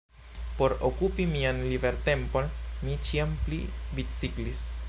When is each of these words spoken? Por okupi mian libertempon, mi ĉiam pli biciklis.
Por 0.59 0.73
okupi 0.89 1.27
mian 1.33 1.61
libertempon, 1.73 2.49
mi 2.87 2.97
ĉiam 3.09 3.39
pli 3.45 3.65
biciklis. 4.01 4.71